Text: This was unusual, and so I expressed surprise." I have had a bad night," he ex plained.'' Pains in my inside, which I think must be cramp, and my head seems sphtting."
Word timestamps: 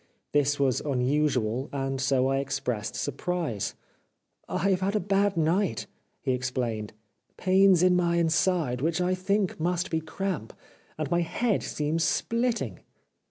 This 0.31 0.59
was 0.59 0.81
unusual, 0.81 1.69
and 1.71 2.01
so 2.01 2.25
I 2.27 2.37
expressed 2.39 2.95
surprise." 2.95 3.75
I 4.49 4.71
have 4.71 4.81
had 4.81 4.95
a 4.95 4.99
bad 4.99 5.37
night," 5.37 5.85
he 6.21 6.33
ex 6.33 6.49
plained.'' 6.49 6.93
Pains 7.37 7.83
in 7.83 7.95
my 7.95 8.15
inside, 8.15 8.81
which 8.81 8.99
I 8.99 9.13
think 9.13 9.59
must 9.59 9.91
be 9.91 10.01
cramp, 10.01 10.53
and 10.97 11.11
my 11.11 11.19
head 11.21 11.61
seems 11.61 12.03
sphtting." 12.03 12.79